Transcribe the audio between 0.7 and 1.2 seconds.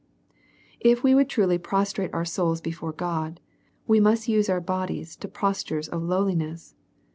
If we